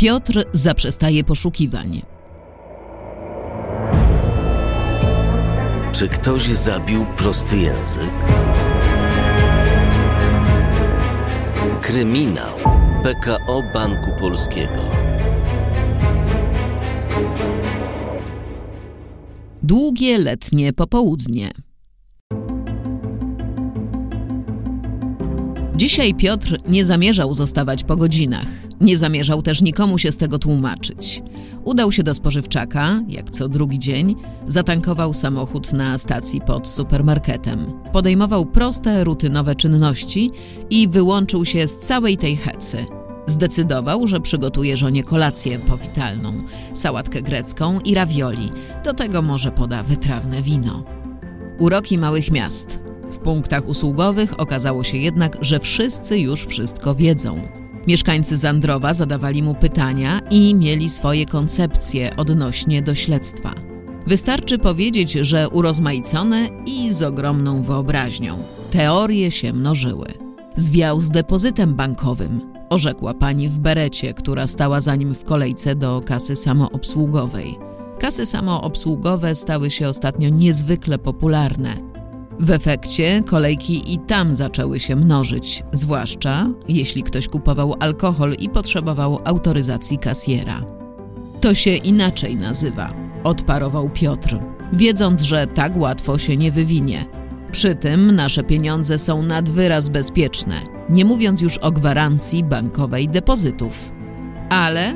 [0.00, 2.02] Piotr zaprzestaje poszukiwań.
[5.92, 8.12] Czy ktoś zabił prosty język?
[11.82, 12.56] Kryminał
[13.02, 14.82] PKO Banku Polskiego.
[19.62, 21.50] Długie letnie popołudnie.
[25.80, 28.46] Dzisiaj Piotr nie zamierzał zostawać po godzinach.
[28.80, 31.22] Nie zamierzał też nikomu się z tego tłumaczyć.
[31.64, 34.16] Udał się do spożywczaka, jak co drugi dzień,
[34.46, 37.72] zatankował samochód na stacji pod supermarketem.
[37.92, 40.30] Podejmował proste, rutynowe czynności
[40.70, 42.86] i wyłączył się z całej tej hecy.
[43.26, 46.32] Zdecydował, że przygotuje żonie kolację powitalną,
[46.74, 48.50] sałatkę grecką i ravioli.
[48.84, 50.84] Do tego może poda wytrawne wino.
[51.58, 52.89] Uroki małych miast.
[53.20, 57.40] Punktach usługowych okazało się jednak, że wszyscy już wszystko wiedzą.
[57.86, 63.54] Mieszkańcy Zandrowa zadawali mu pytania i mieli swoje koncepcje odnośnie do śledztwa.
[64.06, 68.38] Wystarczy powiedzieć, że urozmaicone i z ogromną wyobraźnią.
[68.70, 70.06] Teorie się mnożyły.
[70.56, 76.00] Zwiał z depozytem bankowym, orzekła pani w berecie, która stała za nim w kolejce do
[76.06, 77.58] kasy samoobsługowej.
[77.98, 81.89] Kasy samoobsługowe stały się ostatnio niezwykle popularne.
[82.42, 89.18] W efekcie kolejki i tam zaczęły się mnożyć, zwłaszcza jeśli ktoś kupował alkohol i potrzebował
[89.24, 90.62] autoryzacji kasjera.
[91.40, 94.38] To się inaczej nazywa, odparował Piotr,
[94.72, 97.06] wiedząc, że tak łatwo się nie wywinie.
[97.52, 100.60] Przy tym nasze pieniądze są nad wyraz bezpieczne,
[100.90, 103.92] nie mówiąc już o gwarancji bankowej depozytów.
[104.48, 104.94] Ale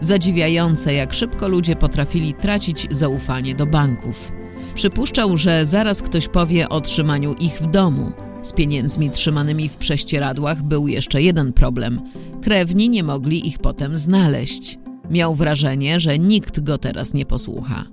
[0.00, 4.41] zadziwiające, jak szybko ludzie potrafili tracić zaufanie do banków.
[4.74, 8.12] Przypuszczał, że zaraz ktoś powie o trzymaniu ich w domu.
[8.42, 12.00] Z pieniędzmi trzymanymi w prześcieradłach był jeszcze jeden problem.
[12.42, 14.78] Krewni nie mogli ich potem znaleźć.
[15.10, 17.84] Miał wrażenie, że nikt go teraz nie posłucha.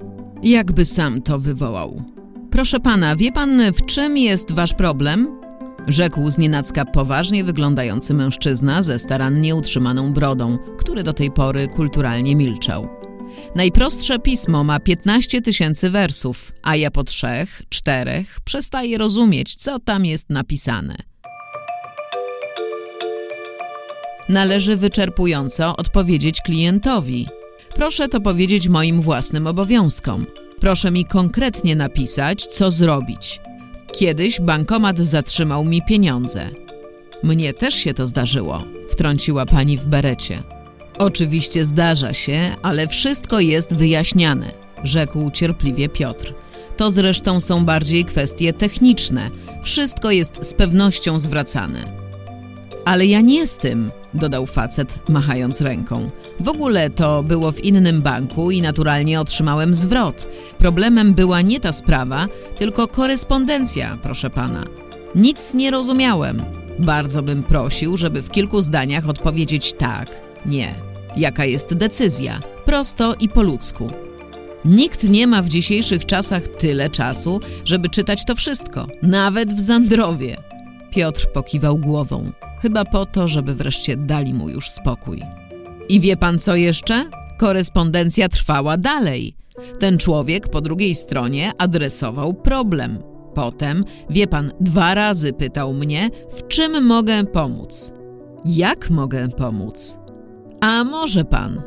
[0.43, 2.01] Jakby sam to wywołał.
[2.51, 5.39] Proszę pana, wie pan, w czym jest wasz problem?
[5.87, 12.98] Rzekł znienacka poważnie wyglądający mężczyzna ze starannie utrzymaną brodą, który do tej pory kulturalnie milczał.
[13.55, 20.05] Najprostsze pismo ma 15 tysięcy wersów, a ja po trzech, czterech przestaję rozumieć, co tam
[20.05, 20.95] jest napisane.
[24.29, 27.27] Należy wyczerpująco odpowiedzieć klientowi.
[27.75, 30.25] Proszę to powiedzieć moim własnym obowiązkom.
[30.59, 33.41] Proszę mi konkretnie napisać, co zrobić.
[33.93, 36.49] Kiedyś bankomat zatrzymał mi pieniądze.
[37.23, 40.43] Mnie też się to zdarzyło, wtrąciła pani w berecie.
[40.99, 44.51] Oczywiście zdarza się, ale wszystko jest wyjaśniane,
[44.83, 46.33] rzekł cierpliwie Piotr.
[46.77, 49.29] To zresztą są bardziej kwestie techniczne.
[49.63, 51.79] Wszystko jest z pewnością zwracane.
[52.85, 56.09] Ale ja nie z tym, dodał facet, machając ręką.
[56.39, 60.27] W ogóle to było w innym banku i naturalnie otrzymałem zwrot.
[60.57, 62.27] Problemem była nie ta sprawa,
[62.57, 64.65] tylko korespondencja, proszę pana.
[65.15, 66.43] Nic nie rozumiałem.
[66.79, 70.09] Bardzo bym prosił, żeby w kilku zdaniach odpowiedzieć tak,
[70.45, 72.39] nie Jaka jest decyzja?
[72.65, 73.87] Prosto i po ludzku.
[74.65, 80.37] Nikt nie ma w dzisiejszych czasach tyle czasu, żeby czytać to wszystko, nawet w Zandrowie.
[80.91, 82.31] Piotr pokiwał głową,
[82.61, 85.21] chyba po to, żeby wreszcie dali mu już spokój.
[85.89, 87.05] I wie pan co jeszcze?
[87.37, 89.35] Korespondencja trwała dalej.
[89.79, 92.99] Ten człowiek po drugiej stronie adresował problem.
[93.35, 97.93] Potem, wie pan, dwa razy pytał mnie, w czym mogę pomóc.
[98.45, 99.98] Jak mogę pomóc?
[100.61, 101.61] A może pan?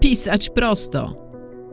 [0.00, 1.14] Pisać prosto.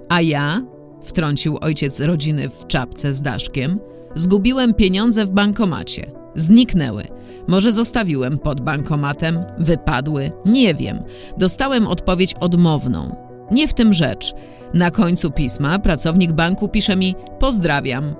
[0.10, 0.62] A ja,
[1.04, 3.80] wtrącił ojciec rodziny w czapce z daszkiem,
[4.16, 6.12] zgubiłem pieniądze w bankomacie.
[6.36, 7.04] Zniknęły.
[7.48, 11.04] Może zostawiłem pod bankomatem, wypadły, nie wiem.
[11.38, 13.16] Dostałem odpowiedź odmowną.
[13.52, 14.34] Nie w tym rzecz.
[14.74, 18.16] Na końcu pisma pracownik banku pisze mi: Pozdrawiam.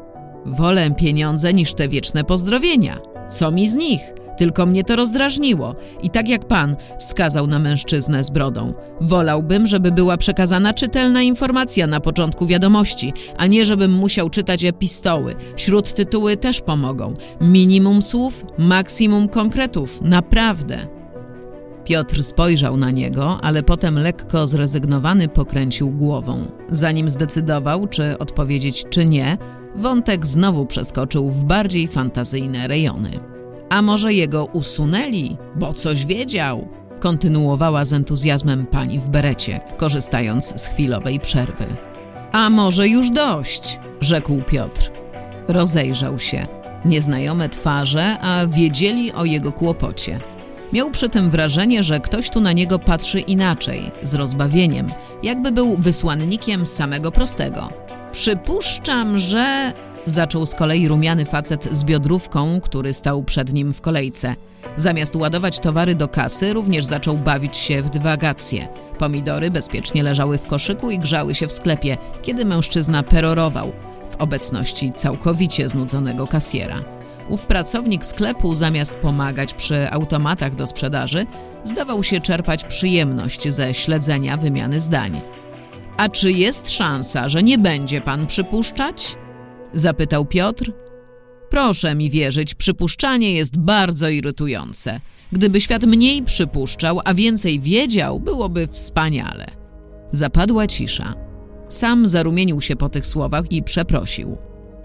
[0.46, 2.98] Wolę pieniądze niż te wieczne pozdrowienia.
[3.30, 4.02] Co mi z nich?
[4.38, 8.74] Tylko mnie to rozdrażniło i tak jak pan wskazał na mężczyznę z brodą.
[9.02, 15.36] Wolałbym, żeby była przekazana czytelna informacja na początku wiadomości, a nie żebym musiał czytać epistoły.
[15.56, 17.14] Śródtytuły też pomogą.
[17.42, 20.02] Minimum słów, maksimum konkretów.
[20.02, 20.88] Naprawdę.
[21.86, 26.46] Piotr spojrzał na niego, ale potem lekko zrezygnowany pokręcił głową.
[26.70, 29.38] Zanim zdecydował, czy odpowiedzieć, czy nie,
[29.76, 33.37] wątek znowu przeskoczył w bardziej fantazyjne rejony.
[33.70, 36.68] A może jego usunęli, bo coś wiedział?
[37.00, 41.66] Kontynuowała z entuzjazmem pani w berecie, korzystając z chwilowej przerwy.
[42.32, 44.92] A może już dość, rzekł Piotr.
[45.48, 46.48] Rozejrzał się.
[46.86, 50.20] Nieznajome twarze, a wiedzieli o jego kłopocie.
[50.74, 54.92] Miał przy tym wrażenie, że ktoś tu na niego patrzy inaczej, z rozbawieniem,
[55.24, 57.70] jakby był wysłannikiem samego prostego.
[58.12, 59.74] Przypuszczam, że.
[60.08, 64.36] Zaczął z kolei rumiany facet z biodrówką, który stał przed nim w kolejce.
[64.78, 68.68] Zamiast ładować towary do kasy, również zaczął bawić się w dywagacje.
[69.00, 73.72] Pomidory bezpiecznie leżały w koszyku i grzały się w sklepie, kiedy mężczyzna perorował
[74.12, 76.82] w obecności całkowicie znudzonego kasjera.
[77.30, 81.26] Ów pracownik sklepu, zamiast pomagać przy automatach do sprzedaży,
[81.64, 85.22] zdawał się czerpać przyjemność ze śledzenia wymiany zdań.
[85.98, 89.18] A czy jest szansa, że nie będzie pan przypuszczać?
[89.74, 90.72] Zapytał Piotr.
[91.50, 95.02] Proszę mi wierzyć, przypuszczanie jest bardzo irytujące.
[95.32, 99.46] Gdyby świat mniej przypuszczał, a więcej wiedział, byłoby wspaniale.
[100.12, 101.14] Zapadła cisza.
[101.70, 104.38] Sam zarumienił się po tych słowach i przeprosił.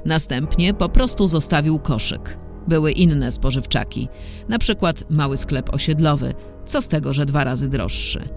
[0.04, 2.38] Następnie po prostu zostawił koszyk.
[2.68, 4.08] Były inne spożywczaki,
[4.48, 6.34] na przykład mały sklep osiedlowy.
[6.66, 8.28] Co z tego, że dwa razy droższy?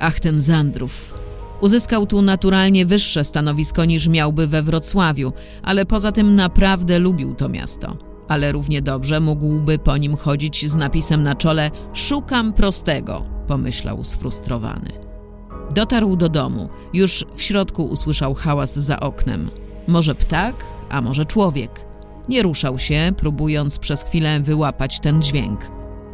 [0.00, 1.14] Ach, ten Zandrów.
[1.60, 7.48] Uzyskał tu naturalnie wyższe stanowisko niż miałby we Wrocławiu, ale poza tym naprawdę lubił to
[7.48, 7.96] miasto.
[8.28, 14.92] Ale równie dobrze mógłby po nim chodzić z napisem na czole Szukam prostego, pomyślał sfrustrowany.
[15.74, 16.68] Dotarł do domu.
[16.94, 19.50] Już w środku usłyszał hałas za oknem.
[19.88, 20.54] Może ptak,
[20.90, 21.70] a może człowiek.
[22.28, 25.60] Nie ruszał się, próbując przez chwilę wyłapać ten dźwięk.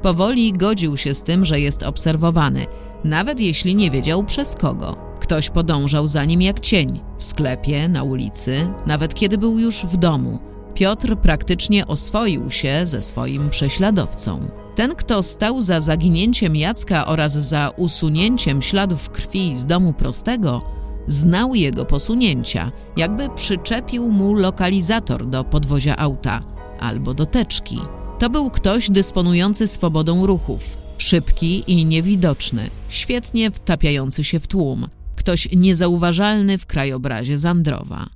[0.02, 2.66] Powoli godził się z tym, że jest obserwowany,
[3.04, 5.05] nawet jeśli nie wiedział przez kogo.
[5.26, 9.96] Ktoś podążał za nim jak cień, w sklepie, na ulicy, nawet kiedy był już w
[9.96, 10.38] domu.
[10.74, 14.40] Piotr praktycznie oswoił się ze swoim prześladowcą.
[14.74, 20.62] Ten, kto stał za zaginięciem Jacka oraz za usunięciem śladów krwi z domu prostego,
[21.08, 26.42] znał jego posunięcia, jakby przyczepił mu lokalizator do podwozia auta
[26.80, 27.78] albo do teczki.
[28.18, 30.62] To był ktoś dysponujący swobodą ruchów,
[30.98, 34.88] szybki i niewidoczny, świetnie wtapiający się w tłum,
[35.26, 38.06] ktoś niezauważalny w krajobrazie Zandrowa.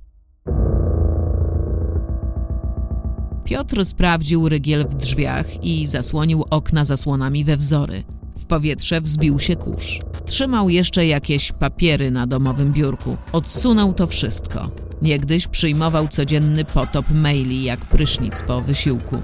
[3.43, 8.03] Piotr sprawdził rygiel w drzwiach i zasłonił okna zasłonami we wzory.
[8.37, 9.99] W powietrze wzbił się kurz.
[10.25, 13.17] Trzymał jeszcze jakieś papiery na domowym biurku.
[13.31, 14.71] Odsunął to wszystko.
[15.01, 19.21] Niegdyś przyjmował codzienny potop maili jak prysznic po wysiłku.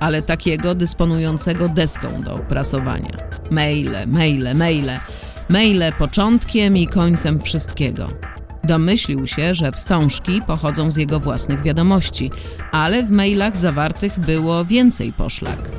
[0.00, 3.16] Ale takiego dysponującego deską do prasowania.
[3.50, 5.00] Maile, maile, maile.
[5.50, 8.08] Maile początkiem i końcem wszystkiego.
[8.64, 12.30] Domyślił się, że wstążki pochodzą z jego własnych wiadomości,
[12.72, 15.70] ale w mailach zawartych było więcej poszlak.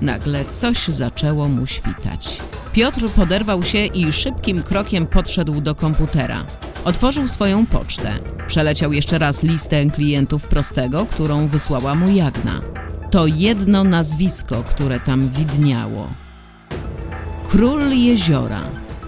[0.00, 2.40] Nagle coś zaczęło mu świtać.
[2.72, 6.44] Piotr poderwał się i szybkim krokiem podszedł do komputera.
[6.84, 8.18] Otworzył swoją pocztę.
[8.46, 12.60] Przeleciał jeszcze raz listę klientów prostego, którą wysłała mu Jagna.
[13.10, 16.08] To jedno nazwisko, które tam widniało.
[17.48, 18.60] Król Jeziora,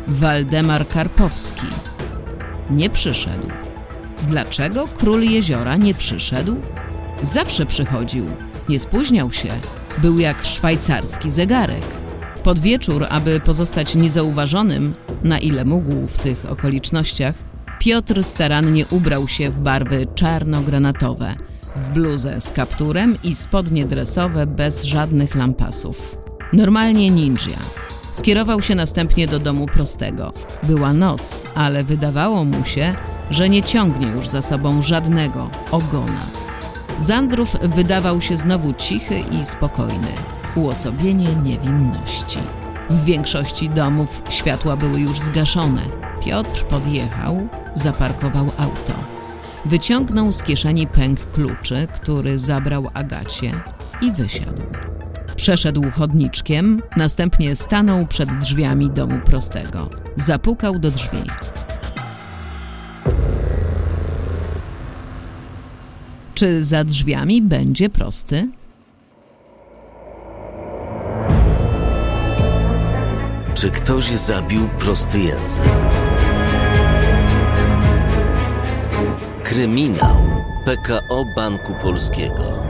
[0.08, 1.66] Waldemar Karpowski.
[2.70, 3.48] Nie przyszedł.
[4.22, 6.56] Dlaczego król jeziora nie przyszedł?
[7.22, 8.26] Zawsze przychodził,
[8.68, 9.48] nie spóźniał się,
[9.98, 11.82] był jak szwajcarski zegarek.
[12.42, 14.94] Pod wieczór, aby pozostać niezauważonym,
[15.24, 17.34] na ile mógł w tych okolicznościach,
[17.78, 21.34] Piotr starannie ubrał się w barwy czarno-granatowe,
[21.76, 26.16] w bluzę z kapturem i spodnie dresowe bez żadnych lampasów.
[26.52, 27.58] Normalnie ninja.
[28.12, 30.32] Skierował się następnie do domu prostego.
[30.62, 32.94] Była noc, ale wydawało mu się,
[33.30, 36.26] że nie ciągnie już za sobą żadnego ogona.
[36.98, 40.12] Zandrów wydawał się znowu cichy i spokojny,
[40.56, 42.38] uosobienie niewinności.
[42.90, 45.82] W większości domów światła były już zgaszone.
[46.24, 48.92] Piotr podjechał, zaparkował auto.
[49.64, 53.52] Wyciągnął z kieszeni pęk kluczy, który zabrał Agacie
[54.02, 54.91] i wysiadł.
[55.42, 59.90] Przeszedł chodniczkiem, następnie stanął przed drzwiami domu prostego.
[60.16, 61.18] Zapukał do drzwi.
[66.34, 68.48] Czy za drzwiami będzie prosty?
[73.54, 75.64] Czy ktoś zabił prosty język?
[79.44, 80.16] Kryminał
[80.64, 82.61] PKO Banku Polskiego.